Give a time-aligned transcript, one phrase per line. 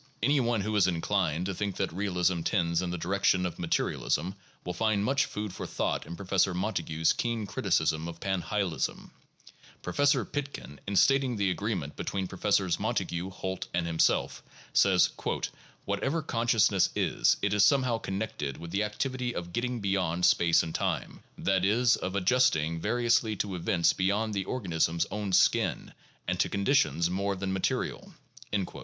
[0.23, 3.59] Any one who is inclined to think that realism tends in the direc tion of
[3.59, 4.33] materialism
[4.65, 9.11] will find much food for thought in Professor Montague's keen criticisms of panhylism
[9.83, 9.83] (pp.
[9.83, 9.83] 269 272, and 277).
[9.83, 14.41] Professor Pitkin in stating the agreement between Professors Mon tague, Holt, and himself
[14.73, 15.09] says:
[15.85, 20.73] "Whatever consciousness is, it is somehow connected with the activity of getting 'beyond space and
[20.73, 25.93] time'; that is, of adjusting variously to events beyond the organ ism's own skin
[26.27, 27.99] and to conditions more than material"
[28.49, 28.57] (p.
[28.65, 28.77] 485).